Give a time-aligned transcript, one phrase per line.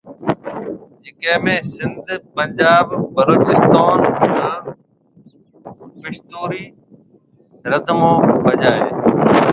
[1.03, 2.05] جڪي ۾ سنڌ،
[2.35, 3.99] پنجاب، بلوچستون،
[4.39, 4.61] ھان
[6.01, 6.63] پشتو ري
[7.71, 8.81] رڌمون بجائي